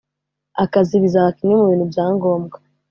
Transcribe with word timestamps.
akazi 0.63 0.95
bizaba 1.03 1.29
kimwe 1.37 1.55
mu 1.59 1.65
bintu 1.71 1.85
bya 1.91 2.05
ngombwa 2.15 2.57